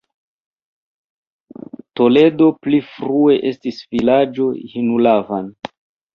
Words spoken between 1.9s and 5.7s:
Toledo pli frue estis vilaĝo Hinulavan.